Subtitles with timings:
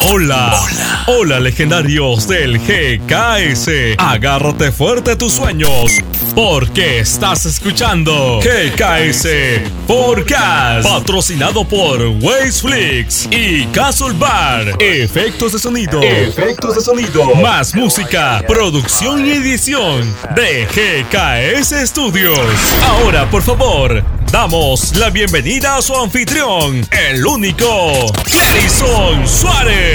[0.00, 0.54] Hola.
[0.54, 1.04] Hola.
[1.08, 3.96] Hola, legendarios del GKS.
[3.98, 5.98] Agárrate fuerte a tus sueños.
[6.36, 9.26] Porque estás escuchando GKS
[9.88, 10.88] Forecast.
[10.88, 14.80] Patrocinado por Waceflix y Castle Bar.
[14.80, 16.00] Efectos de sonido.
[16.00, 17.34] Efectos de sonido.
[17.34, 22.38] Más música, producción y edición de GKS Studios.
[22.86, 29.87] Ahora, por favor, damos la bienvenida a su anfitrión, el único Clarison Suárez.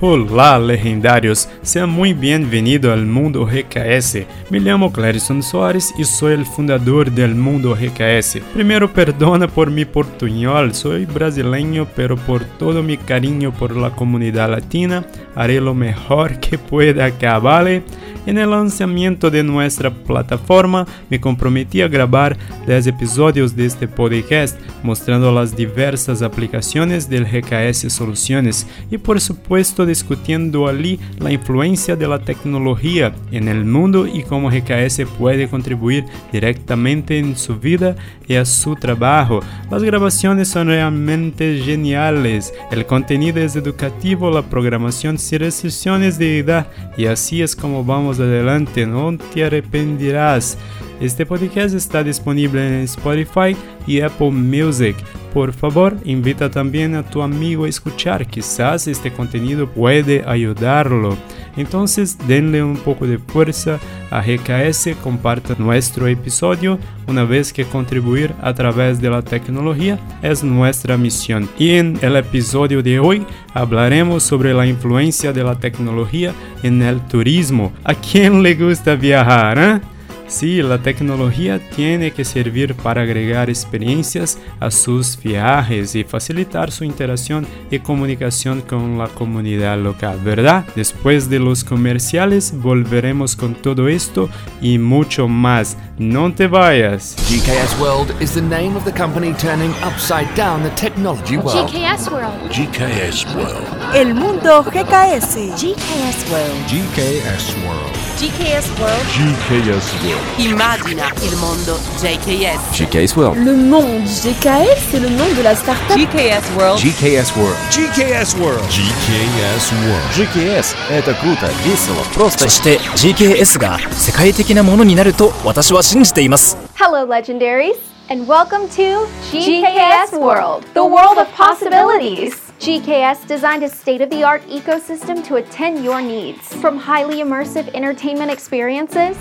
[0.00, 1.48] Olá, legendários!
[1.60, 4.24] Seja muito bem-vindo ao Mundo RKS.
[4.48, 8.40] Me chamo Clarison Soares e sou o fundador do Mundo RKS.
[8.52, 14.52] Primeiro, perdona por mi portunhol, sou brasileiro, pero por todo mi carinho por la comunidade
[14.52, 17.82] latina, haré lo mejor que pueda que vale.
[18.24, 22.36] En el lanzamiento de nuestra plataforma, me comprometí a grabar
[22.66, 29.86] 10 episodios de este podcast mostrando las diversas aplicaciones del GKS Soluciones y por supuesto
[29.88, 36.04] discutiendo allí la influencia de la tecnología en el mundo y cómo GKS puede contribuir
[36.32, 39.40] directamente en su vida y a su trabajo.
[39.70, 46.68] Las grabaciones son realmente geniales, el contenido es educativo, la programación sin restricciones de edad
[46.96, 50.56] y así es como vamos adelante, no te arrepentirás.
[51.00, 54.96] Este podcast está disponible en Spotify y Apple Music.
[55.32, 61.16] Por favor, invita también a tu amigo a escuchar, quizás este contenido puede ayudarlo.
[61.56, 63.78] Entonces, denle un poco de fuerza
[64.10, 70.42] a GKS, comparta nuestro episodio, una vez que contribuir a través de la tecnología es
[70.44, 71.48] nuestra misión.
[71.58, 76.32] Y en el episodio de hoy hablaremos sobre la influencia de la tecnología
[76.62, 77.72] en el turismo.
[77.84, 79.58] ¿A quién le gusta viajar?
[79.58, 79.97] Eh?
[80.28, 86.84] Sí, la tecnología tiene que servir para agregar experiencias a sus viajes y facilitar su
[86.84, 90.66] interacción y comunicación con la comunidad local, ¿verdad?
[90.76, 94.28] Después de los comerciales volveremos con todo esto
[94.60, 95.78] y mucho más.
[95.98, 97.16] No te vayas.
[97.28, 101.68] GKS World is the name of the company turning upside down the technology world.
[101.70, 102.50] GKS World.
[102.50, 103.66] GKS World.
[103.94, 105.56] El mundo GKS.
[105.56, 106.66] GKS World.
[106.68, 107.97] GKS World.
[108.17, 109.05] GKS World.
[109.07, 110.39] GKS World.
[110.39, 112.77] Immagina il mondo JKS.
[112.77, 113.37] GKS World.
[113.43, 115.97] Le monde GKS, c'est le nom de la start-up.
[115.97, 116.79] GKS World.
[116.79, 117.57] GKS World.
[117.69, 118.63] GKS World.
[118.69, 120.13] GKS World.
[120.15, 122.43] GKS это круто, весело, просто.
[122.43, 126.57] そして GKS が世界的なものになると私は信じています。
[126.75, 127.75] Hello, legendaries,
[128.09, 132.46] and welcome to GKS World, the world of possibilities.
[132.58, 136.52] GKS designed a state of the art ecosystem to attend your needs.
[136.56, 139.16] From highly immersive entertainment experiences,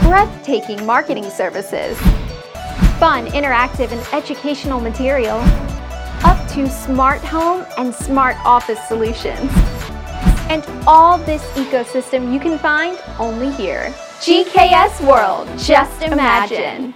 [0.00, 1.98] breathtaking marketing services,
[2.98, 5.36] fun, interactive, and educational material,
[6.24, 9.50] up to smart home and smart office solutions.
[10.48, 13.92] And all this ecosystem you can find only here.
[14.20, 16.94] GKS World, just imagine.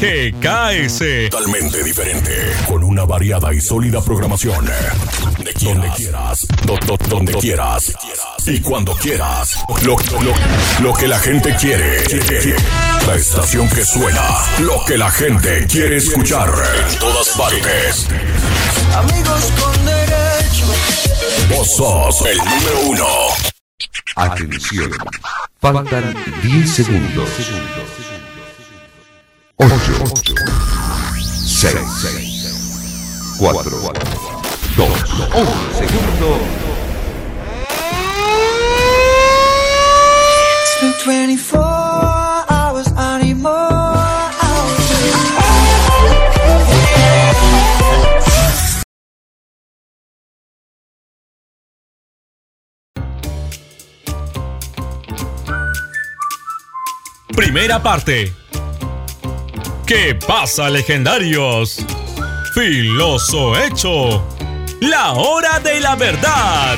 [0.00, 1.30] GKS.
[1.30, 2.30] Totalmente diferente.
[2.68, 4.64] Con una variada y sólida programación.
[5.34, 5.76] Donde quieras.
[5.76, 6.46] Donde quieras.
[6.66, 7.92] do- do- donde quieras.
[8.46, 9.56] Y cuando quieras.
[9.84, 10.34] Lo, lo-
[10.82, 12.04] lo que la gente quiere.
[13.06, 14.22] La estación que suena.
[14.60, 16.50] Lo que la gente quiere escuchar.
[16.90, 18.06] En todas partes.
[18.94, 20.66] Amigos con derecho.
[21.48, 23.06] Vos sos el número uno.
[24.16, 24.90] Atención.
[25.60, 27.28] Faltan 10 segundos.
[29.58, 29.68] 8,
[31.46, 31.80] 6,
[33.38, 33.64] 4,
[34.76, 36.38] 2, 1 segundo.
[40.62, 41.58] It's been 24
[42.50, 43.94] hours anymore.
[57.34, 58.45] Primera parte.
[59.86, 61.78] ¿Qué pasa, legendarios?
[62.52, 64.26] Filoso hecho.
[64.80, 66.76] La hora de la verdad.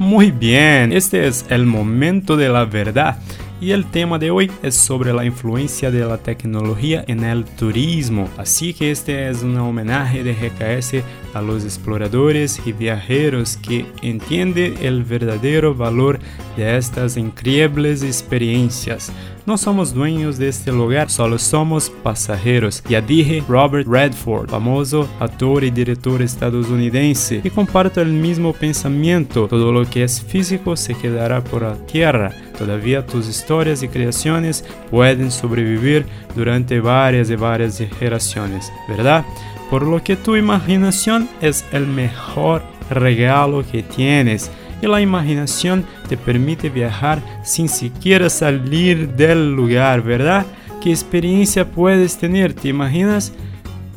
[0.00, 3.18] Muy bien, este es el momento de la verdad.
[3.60, 8.28] Y el tema de hoy es sobre la influencia de la tecnología en el turismo.
[8.36, 11.02] Así que este es un homenaje de GKS
[11.34, 16.18] a los exploradores y viajeros que entienden el verdadero valor
[16.56, 19.12] de estas increíbles experiencias.
[19.46, 22.82] No somos dueños de este lugar, solo somos pasajeros.
[22.88, 29.46] Ya dije Robert Redford, famoso actor y director estadounidense, y comparto el mismo pensamiento.
[29.46, 32.32] Todo lo que es físico se quedará por la tierra.
[32.56, 39.26] Todavía tus historias y creaciones pueden sobrevivir durante varias y varias generaciones, ¿verdad?
[39.68, 44.50] Por lo que tu imaginación es el mejor regalo que tienes
[44.88, 50.46] la imaginación te permite viajar sin siquiera salir del lugar, ¿verdad?
[50.82, 52.52] ¿Qué experiencia puedes tener?
[52.52, 53.32] ¿Te imaginas?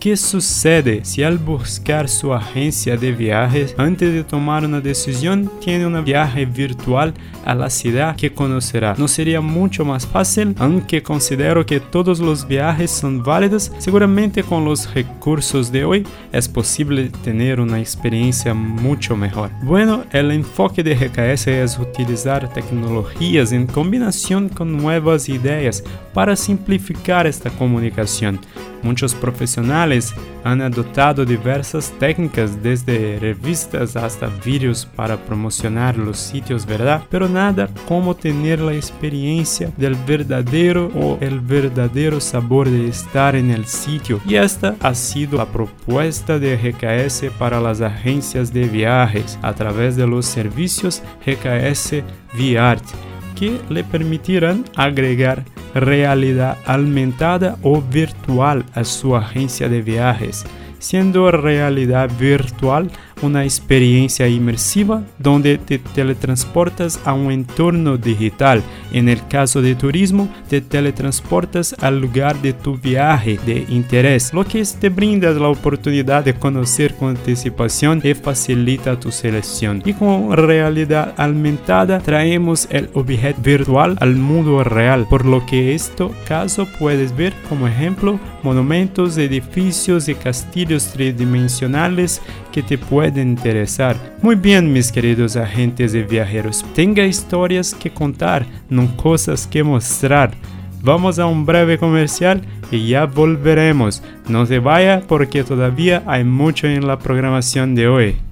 [0.07, 5.85] ¿Qué sucede si al buscar su agencia de viajes antes de tomar una decisión tiene
[5.85, 7.13] un viaje virtual
[7.43, 8.95] a la ciudad que conocerá?
[8.97, 10.55] ¿No sería mucho más fácil?
[10.59, 16.47] Aunque considero que todos los viajes son válidos, seguramente con los recursos de hoy es
[16.47, 19.49] posible tener una experiencia mucho mejor.
[19.61, 25.83] Bueno, el enfoque de GKS es utilizar tecnologías en combinación con nuevas ideas
[26.13, 28.39] para simplificar esta comunicación.
[28.81, 30.13] Muchos profesionales
[30.43, 37.03] han adoptado diversas técnicas desde revistas hasta vídeos para promocionar los sitios, ¿verdad?
[37.09, 43.51] Pero nada como tener la experiencia del verdadero o el verdadero sabor de estar en
[43.51, 44.19] el sitio.
[44.25, 49.95] Y esta ha sido la propuesta de GKS para las agencias de viajes a través
[49.95, 52.03] de los servicios GKS
[52.33, 52.83] VArt
[53.35, 55.43] que le permitirán agregar
[55.79, 60.45] realidad aumentada o virtual a su agencia de viajes,
[60.79, 62.91] siendo realidad virtual
[63.21, 68.61] una experiencia inmersiva donde te teletransportas a un entorno digital.
[68.91, 74.45] En el caso de turismo, te teletransportas al lugar de tu viaje de interés, lo
[74.45, 79.81] que te brinda la oportunidad de conocer con anticipación y facilita tu selección.
[79.85, 86.11] Y con realidad aumentada traemos el objeto virtual al mundo real, por lo que esto
[86.27, 92.21] caso puedes ver como ejemplo monumentos, edificios y castillos tridimensionales
[92.63, 93.95] te pueden interesar.
[94.21, 100.31] Muy bien, mis queridos agentes y viajeros, tenga historias que contar, no cosas que mostrar.
[100.81, 104.03] Vamos a un breve comercial y ya volveremos.
[104.27, 108.26] No se vaya porque todavía hay mucho en la programación de hoy.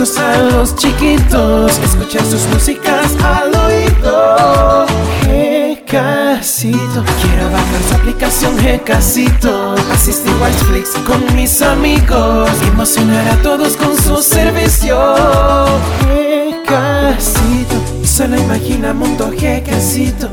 [0.00, 1.78] A los chiquitos.
[1.78, 4.86] Escuchar sus músicas al oído.
[5.86, 7.04] Casito.
[7.20, 9.74] Quiero bajar su aplicación G casito.
[9.92, 12.48] Asistir a Netflix con mis amigos.
[12.66, 14.96] Emocionar a todos con su servicio.
[16.06, 17.76] G casito.
[18.02, 20.30] Solo imagina mundo G casito.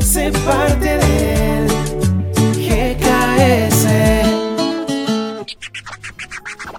[0.00, 1.09] Sé parte de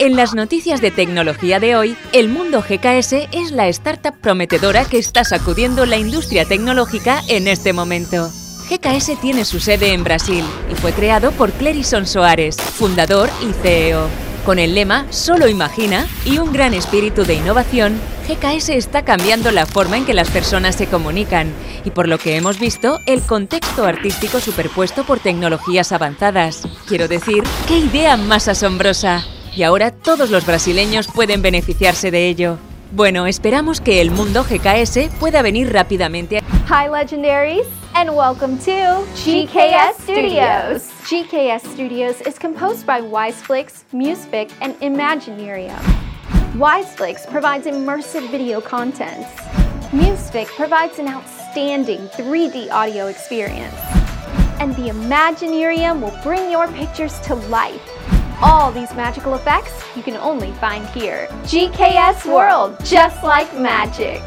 [0.01, 4.97] En las noticias de tecnología de hoy, el mundo GKS es la startup prometedora que
[4.97, 8.27] está sacudiendo la industria tecnológica en este momento.
[8.67, 14.07] GKS tiene su sede en Brasil y fue creado por Clerison Soares, fundador y CEO.
[14.43, 17.93] Con el lema Solo imagina y un gran espíritu de innovación,
[18.27, 21.53] GKS está cambiando la forma en que las personas se comunican
[21.85, 26.63] y por lo que hemos visto, el contexto artístico superpuesto por tecnologías avanzadas.
[26.87, 29.23] Quiero decir, ¡qué idea más asombrosa!
[29.55, 32.57] Y ahora todos los brasileños pueden beneficiarse de ello.
[32.93, 36.41] Bueno, esperamos que el mundo GKS pueda venir rápidamente.
[36.69, 40.89] Hi, Legendaries, and welcome to GKS Studios.
[41.09, 45.79] GKS Studios is composed by Wiseflix, Musefix, and Imaginarium.
[46.57, 49.25] Wiseflix provides immersive video content.
[49.91, 53.75] Musefix provides an outstanding 3D audio experience.
[54.59, 57.81] And the Imaginarium will bring your pictures to life.
[58.43, 61.27] All these magical effects you can only find here.
[61.43, 64.19] GKS World, just like magic.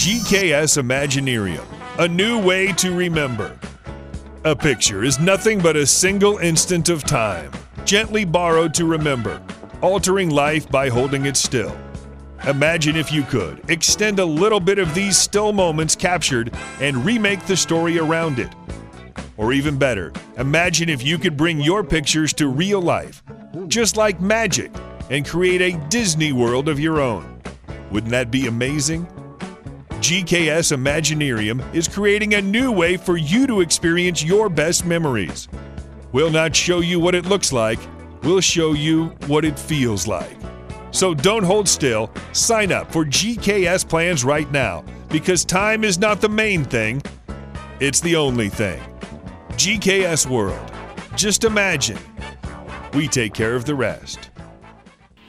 [0.00, 1.64] GKS Imaginarium,
[2.00, 3.56] a new way to remember.
[4.44, 7.52] A picture is nothing but a single instant of time,
[7.84, 9.40] gently borrowed to remember,
[9.80, 11.76] altering life by holding it still.
[12.48, 17.44] Imagine if you could extend a little bit of these still moments captured and remake
[17.46, 18.52] the story around it.
[19.40, 23.22] Or even better, imagine if you could bring your pictures to real life,
[23.68, 24.70] just like magic.
[25.08, 27.42] and create a Disney world of your own.
[27.90, 29.06] Wouldn't that be amazing?
[29.98, 35.48] GKS Imaginarium is creating a new way for you to experience your best memories.
[36.12, 37.80] We'll not show you what it looks like,
[38.22, 40.36] we'll show you what it feels like.
[40.92, 42.12] So don't hold still.
[42.32, 47.02] Sign up for GKS plans right now because time is not the main thing,
[47.80, 48.80] it's the only thing.
[49.60, 50.72] GKS World.
[51.16, 51.98] Just imagine.
[52.94, 54.30] We take care of the rest.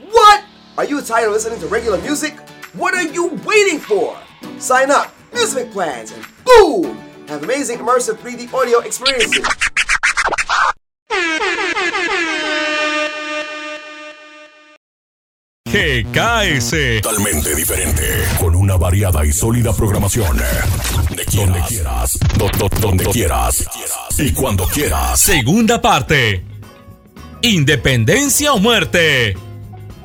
[0.10, 0.46] What?
[0.78, 2.40] Are you tired of listening to regular music?
[2.74, 4.18] What are you waiting for?
[4.58, 6.98] Sign up, Music Plans, and boom!
[7.28, 9.46] Have amazing immersive 3D audio experiences.
[15.72, 17.02] GKS.
[17.02, 18.04] Totalmente diferente.
[18.40, 20.38] Con una variada y sólida programación.
[21.08, 21.36] Donde quieras.
[21.36, 22.20] Donde quieras.
[22.38, 23.66] Do- do- donde quieras.
[24.22, 25.20] Y cuando quieras.
[25.20, 26.46] Segunda parte.
[27.42, 29.36] Independencia o muerte.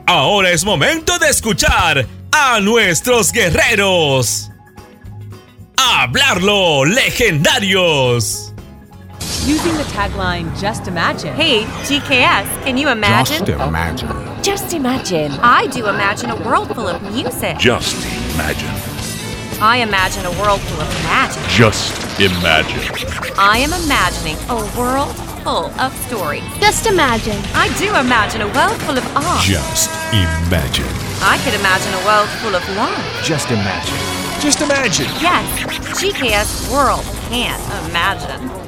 [0.07, 4.51] Ahora es momento de escuchar a nuestros guerreros.
[5.77, 8.55] Hablarlo, legendarios.
[9.47, 11.35] Using the tagline Just Imagine.
[11.37, 13.45] Hey, GKS, can you imagine?
[13.61, 14.09] imagine.
[14.43, 15.31] Just imagine.
[15.43, 17.59] I do imagine a world full of music.
[17.59, 17.97] Just
[18.35, 18.71] imagine.
[19.61, 21.43] I imagine a world full of magic.
[21.49, 22.81] Just imagine.
[23.39, 26.43] I am imagining a world full of stories.
[26.59, 27.37] Just imagine.
[27.55, 29.45] I do imagine a world full of art.
[29.45, 30.89] Just imagine.
[31.21, 32.97] I could imagine a world full of love.
[33.23, 33.97] Just imagine.
[34.41, 35.07] Just imagine.
[35.21, 35.47] Yes,
[36.01, 38.66] GKS World can imagine.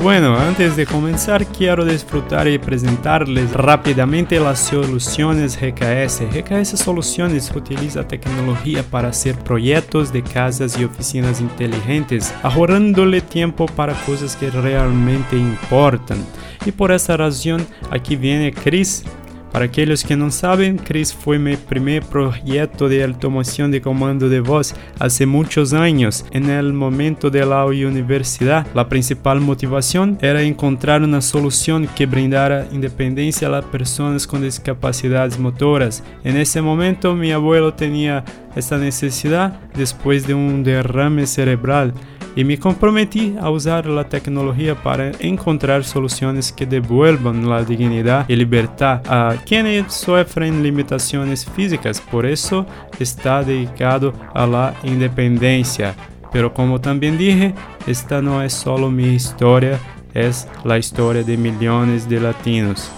[0.00, 6.22] Bueno, antes de comenzar quiero disfrutar y presentarles rápidamente las soluciones GKS.
[6.32, 13.94] GKS Soluciones utiliza tecnología para hacer proyectos de casas y oficinas inteligentes, ahorrándole tiempo para
[14.04, 16.18] cosas que realmente importan.
[16.64, 19.04] Y por esta razón aquí viene Chris
[19.52, 24.40] para aquellos que no saben, Chris fue mi primer proyecto de automación de comando de
[24.40, 26.24] voz hace muchos años.
[26.30, 32.66] En el momento de la universidad, la principal motivación era encontrar una solución que brindara
[32.72, 36.02] independencia a las personas con discapacidades motoras.
[36.24, 38.24] En ese momento, mi abuelo tenía
[38.56, 41.92] esta necesidad después de un derrame cerebral
[42.34, 48.36] y me comprometí a usar la tecnología para encontrar soluciones que devuelvan la dignidad y
[48.36, 52.00] libertad a quienes sufren limitaciones físicas.
[52.00, 52.66] Por eso
[52.98, 55.94] está dedicado a la independencia.
[56.32, 57.54] Pero como también dije,
[57.86, 59.78] esta no es solo mi historia,
[60.14, 62.90] es la historia de millones de latinos.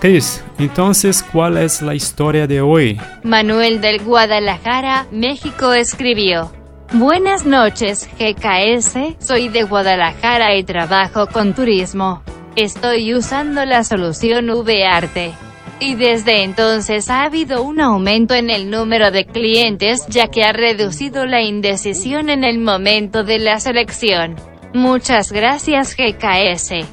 [0.00, 2.98] Chris, entonces, ¿cuál es la historia de hoy?
[3.22, 6.59] Manuel del Guadalajara, México escribió.
[6.92, 9.16] Buenas noches, GKS.
[9.20, 12.20] Soy de Guadalajara y trabajo con turismo.
[12.56, 15.32] Estoy usando la solución V-Arte.
[15.78, 20.52] Y desde entonces ha habido un aumento en el número de clientes ya que ha
[20.52, 24.34] reducido la indecisión en el momento de la selección.
[24.74, 26.86] Muchas gracias GKS.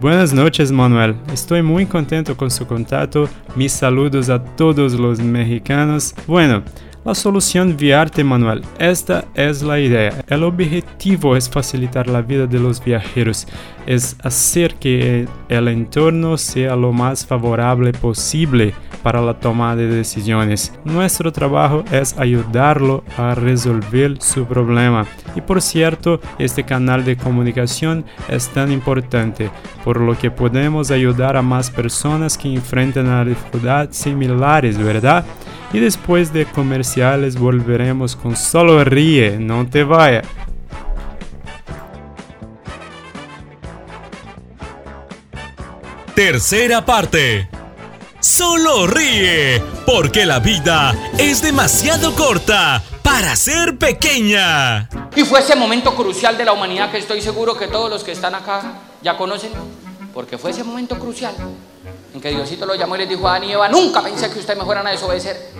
[0.00, 6.14] Buenas noches Manuel, estoy muy contento con su contacto, mis saludos a todos los mexicanos.
[6.26, 6.62] Bueno,
[7.04, 10.24] la solución Viarte Manuel, esta es la idea.
[10.28, 13.46] El objetivo es facilitar la vida de los viajeros,
[13.86, 20.74] es hacer que el entorno sea lo más favorable posible para la toma de decisiones.
[20.84, 25.06] Nuestro trabajo es ayudarlo a resolver su problema.
[25.34, 29.50] Y por cierto, este canal de comunicación es tan importante,
[29.84, 35.24] por lo que podemos ayudar a más personas que enfrentan a dificultades similares, ¿verdad?
[35.72, 40.26] Y después de comerciales volveremos con Solo Ríe, no te vayas.
[46.14, 47.48] Tercera parte.
[48.20, 54.90] Solo ríe, porque la vida es demasiado corta para ser pequeña.
[55.16, 58.12] Y fue ese momento crucial de la humanidad que estoy seguro que todos los que
[58.12, 59.52] están acá ya conocen,
[60.12, 61.34] porque fue ese momento crucial
[62.12, 64.40] en que Diosito lo llamó y les dijo a Adán y Eva, nunca pensé que
[64.40, 65.59] ustedes me fueran a desobedecer.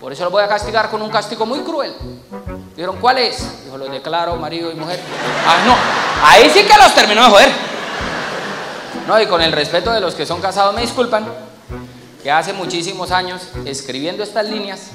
[0.00, 1.94] Por eso los voy a castigar con un castigo muy cruel.
[2.74, 3.64] Dijeron, ¿cuál es?
[3.64, 4.98] Dijo, los declaro marido y mujer.
[5.46, 5.74] Ah, no,
[6.26, 7.50] ahí sí que los terminó de joder.
[9.06, 11.26] No, y con el respeto de los que son casados me disculpan,
[12.22, 14.90] que hace muchísimos años, escribiendo estas líneas,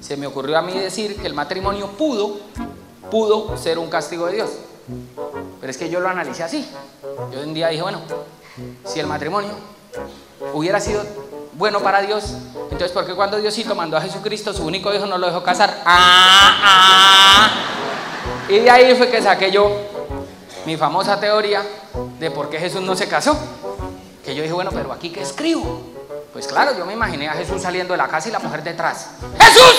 [0.00, 2.38] se me ocurrió a mí decir que el matrimonio pudo,
[3.10, 4.50] pudo ser un castigo de Dios.
[5.60, 6.66] Pero es que yo lo analicé así.
[7.32, 8.00] Yo un día dije, bueno,
[8.86, 9.50] si el matrimonio
[10.54, 11.02] hubiera sido
[11.60, 12.24] bueno para Dios,
[12.70, 15.82] entonces ¿por qué cuando Diosito mandó a Jesucristo, su único hijo, no lo dejó casar?
[15.84, 17.50] ¡Ah, ah!
[18.48, 19.70] Y de ahí fue que saqué yo
[20.64, 21.62] mi famosa teoría
[22.18, 23.38] de por qué Jesús no se casó.
[24.24, 25.82] Que yo dije, bueno, pero aquí qué escribo.
[26.32, 29.08] Pues claro, yo me imaginé a Jesús saliendo de la casa y la mujer detrás.
[29.38, 29.74] ¡Jesús!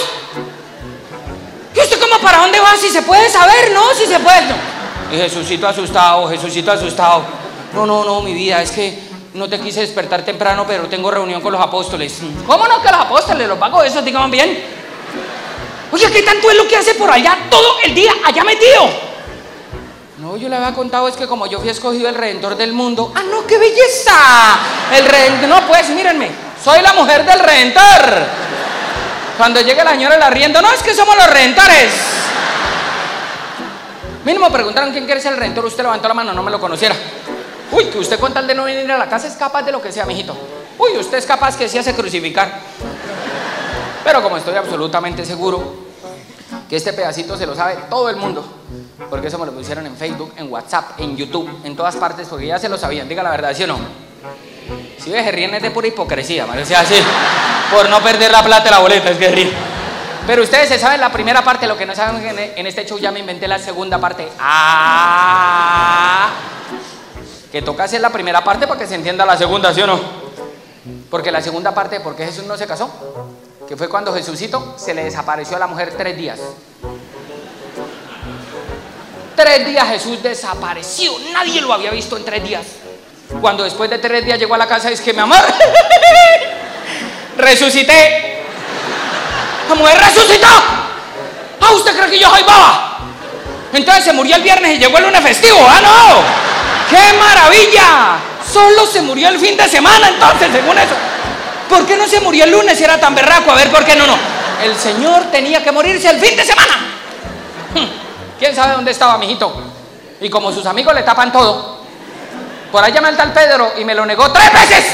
[1.74, 2.78] ¿Y usted cómo para dónde va?
[2.78, 3.92] Si se puede saber, ¿no?
[3.96, 4.50] Si se puede.
[4.50, 5.16] No.
[5.16, 7.24] Y Jesucito asustado, Jesucito asustado.
[7.74, 11.42] No, no, no, mi vida, es que no te quise despertar temprano, pero tengo reunión
[11.42, 12.20] con los apóstoles.
[12.46, 13.48] ¿Cómo no que los apóstoles?
[13.48, 14.82] Los pago eso, digan bien.
[15.92, 19.12] Oye, ¿qué tanto es lo que hace por allá todo el día allá metido?
[20.20, 23.12] No, yo le había contado es que como yo fui escogido el redentor del mundo.
[23.16, 24.14] ¡Ah, no, qué belleza!
[24.94, 25.50] El redentor.
[25.50, 26.30] No, pues, mírenme.
[26.64, 28.26] Soy la mujer del redentor.
[29.38, 31.92] Cuando llegue la señora la riendo, no, es que somos los redentores.
[34.24, 35.66] Mínimo preguntaron quién quiere ser el redentor.
[35.66, 36.96] Usted levantó la mano, no me lo conociera.
[37.72, 39.82] Uy, que usted con tal de no venir a la casa es capaz de lo
[39.82, 40.36] que sea, mijito.
[40.78, 42.60] Uy, usted es capaz que se hace crucificar.
[44.04, 45.92] Pero como estoy absolutamente seguro
[46.70, 48.46] que este pedacito se lo sabe todo el mundo,
[49.10, 52.48] porque eso me lo pusieron en Facebook, en WhatsApp, en YouTube, en todas partes, porque
[52.48, 53.08] ya se lo sabían.
[53.08, 53.78] Diga la verdad, ¿sí o no?
[54.98, 56.96] Si ve, se ríen es de pura hipocresía, parece así.
[57.72, 59.52] Por no perder la plata de la boleta, es que ríen.
[60.28, 62.98] Pero ustedes se saben la primera parte, lo que no saben en en este show
[63.00, 64.28] ya me inventé la segunda parte.
[64.40, 66.01] Ah,
[67.52, 70.00] que toca hacer la primera parte para que se entienda la segunda, ¿sí o no?
[71.10, 72.90] Porque la segunda parte, ¿por qué Jesús no se casó?
[73.68, 76.40] Que fue cuando Jesucito se le desapareció a la mujer tres días.
[79.36, 81.12] Tres días Jesús desapareció.
[81.34, 82.66] Nadie lo había visto en tres días.
[83.42, 85.38] Cuando después de tres días llegó a la casa, es que mi amor,
[87.38, 88.44] resucité.
[89.68, 90.48] La mujer resucitó.
[91.62, 93.00] Ah, ¿usted cree que yo soy baba?
[93.74, 95.60] Entonces se murió el viernes y llegó el lunes festivo.
[95.68, 96.51] ¡Ah, no!
[96.92, 98.20] ¡Qué maravilla!
[98.52, 100.96] Solo se murió el fin de semana, entonces, según eso.
[101.70, 103.50] ¿Por qué no se murió el lunes si era tan berraco?
[103.52, 104.06] A ver, ¿por qué no?
[104.06, 104.18] No.
[104.62, 106.74] El Señor tenía que morirse el fin de semana.
[108.38, 109.56] ¿Quién sabe dónde estaba, mijito?
[110.20, 111.80] Y como sus amigos le tapan todo,
[112.72, 114.86] por ahí llama el tal Pedro y me lo negó tres veces.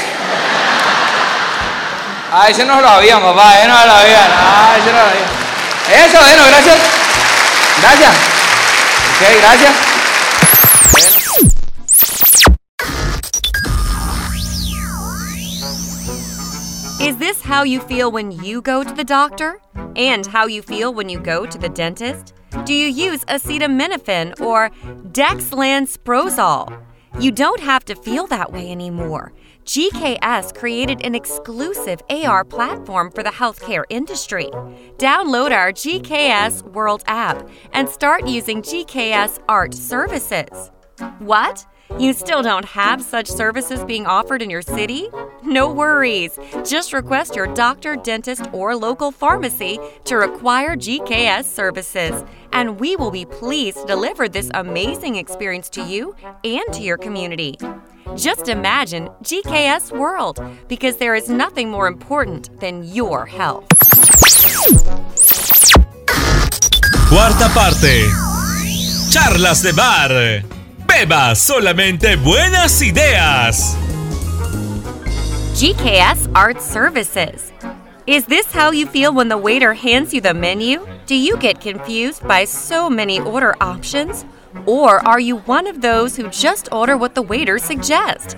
[2.32, 4.28] Ah, ese no lo sabía, papá, ese no lo sabía.
[4.38, 6.06] Ah, ese no lo sabía.
[6.06, 6.76] Eso, bueno, gracias.
[7.80, 8.10] Gracias.
[8.10, 9.87] Ok, gracias.
[17.00, 19.60] Is this how you feel when you go to the doctor?
[19.94, 22.34] And how you feel when you go to the dentist?
[22.64, 24.70] Do you use acetaminophen or
[25.12, 26.82] dexlansprozol?
[27.20, 29.32] You don't have to feel that way anymore.
[29.64, 34.50] GKS created an exclusive AR platform for the healthcare industry.
[34.96, 40.72] Download our GKS World app and start using GKS Art services.
[41.20, 41.64] What?
[41.96, 45.08] You still don't have such services being offered in your city?
[45.42, 46.38] No worries.
[46.64, 53.10] Just request your doctor, dentist, or local pharmacy to require GKS services, and we will
[53.10, 57.58] be pleased to deliver this amazing experience to you and to your community.
[58.16, 63.66] Just imagine GKS World, because there is nothing more important than your health.
[67.08, 68.04] Cuarta parte.
[69.10, 70.57] Charlas de bar.
[70.98, 73.76] Solamente buenas ideas.
[75.54, 77.52] GKS Art Services.
[78.08, 80.84] Is this how you feel when the waiter hands you the menu?
[81.06, 84.24] Do you get confused by so many order options?
[84.66, 88.34] Or are you one of those who just order what the waiter suggests?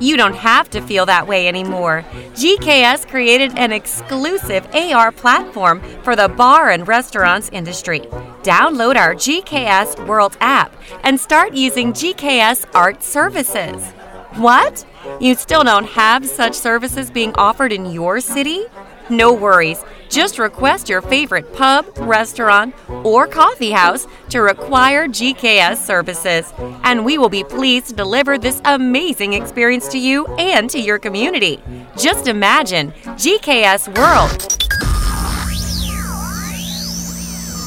[0.00, 2.04] You don't have to feel that way anymore.
[2.34, 8.00] GKS created an exclusive AR platform for the bar and restaurants industry.
[8.42, 13.92] Download our GKS World app and start using GKS Art services.
[14.36, 14.84] What?
[15.20, 18.64] You still don't have such services being offered in your city?
[19.10, 19.82] No worries.
[20.08, 26.52] Just request your favorite pub, restaurant, or coffee house to require GKS services,
[26.84, 30.98] and we will be pleased to deliver this amazing experience to you and to your
[30.98, 31.60] community.
[31.96, 34.79] Just imagine GKS World.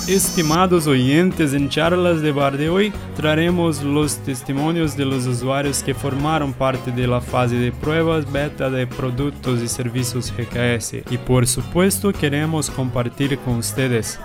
[0.08, 5.94] Estimados oyentes, en charlas de bar de hoy traeremos los testimonios de los usuarios que
[5.94, 11.48] formaron parte de la fase de pruebas beta de productos y servicios GKS y por
[11.48, 14.20] supuesto queremos compartir con ustedes.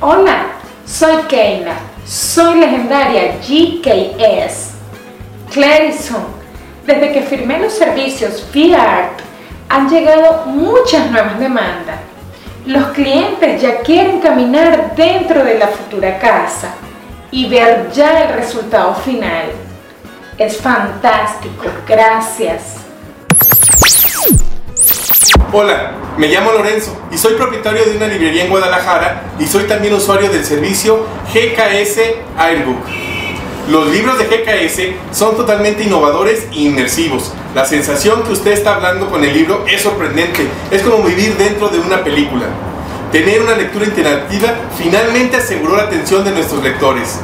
[0.00, 0.46] Hola,
[0.84, 4.72] soy Keila, soy legendaria GKS.
[5.52, 6.24] Clarison,
[6.84, 8.44] desde que firmé los servicios
[8.76, 9.20] Art
[9.68, 12.13] han llegado muchas nuevas demandas.
[12.66, 16.74] Los clientes ya quieren caminar dentro de la futura casa
[17.30, 19.52] y ver ya el resultado final.
[20.38, 22.76] Es fantástico, gracias.
[25.52, 29.92] Hola, me llamo Lorenzo y soy propietario de una librería en Guadalajara y soy también
[29.92, 32.00] usuario del servicio GKS
[32.38, 33.03] Airbook.
[33.68, 37.32] Los libros de GKS son totalmente innovadores e inmersivos.
[37.54, 40.46] La sensación que usted está hablando con el libro es sorprendente.
[40.70, 42.44] Es como vivir dentro de una película.
[43.10, 47.20] Tener una lectura interactiva finalmente aseguró la atención de nuestros lectores.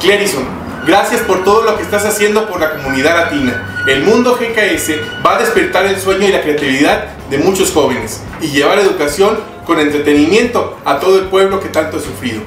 [0.00, 0.44] Clarison,
[0.86, 3.84] gracias por todo lo que estás haciendo por la comunidad latina.
[3.86, 4.92] El mundo GKS
[5.26, 9.78] va a despertar el sueño y la creatividad de muchos jóvenes y llevar educación con
[9.78, 12.40] entretenimiento a todo el pueblo que tanto ha sufrido.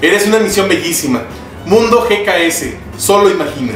[0.00, 1.22] Eres una misión bellísima.
[1.66, 3.72] Mundo GKS, solo imagina.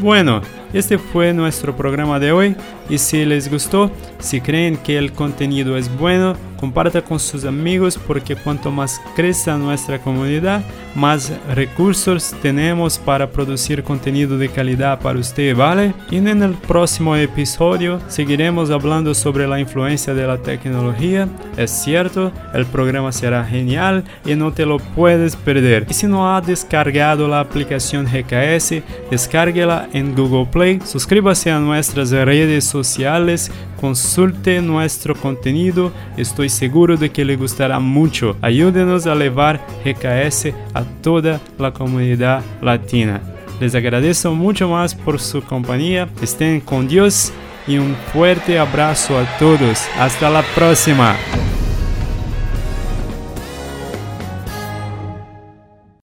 [0.00, 2.56] Bueno, este fue nuestro programa de hoy
[2.88, 7.98] y si les gustó, si creen que el contenido es bueno, comparta con sus amigos
[8.06, 10.62] porque cuanto más crezca nuestra comunidad,
[10.94, 15.92] más recursos tenemos para producir contenido de calidad para usted, ¿vale?
[16.10, 21.28] Y en el próximo episodio seguiremos hablando sobre la influencia de la tecnología.
[21.56, 25.86] Es cierto, el programa será genial y no te lo puedes perder.
[25.90, 32.10] Y si no ha descargado la aplicación GKS, descárguela en Google Play, suscríbase a nuestras
[32.10, 38.36] redes sociales, consulte nuestro contenido, estoy seguro de que le gustará mucho.
[38.42, 43.20] Ayúdenos a llevar GKS a toda la comunidad latina.
[43.60, 47.32] Les agradezco mucho más por su compañía, estén con Dios
[47.68, 49.86] y un fuerte abrazo a todos.
[49.96, 51.14] Hasta la próxima.